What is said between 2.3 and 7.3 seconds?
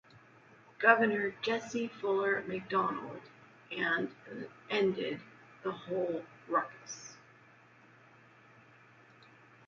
McDonald, and ended the whole ruckus.